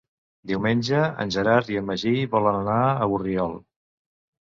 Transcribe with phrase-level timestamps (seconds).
[0.51, 3.55] Diumenge en Gerard i en Magí volen anar a Borriol.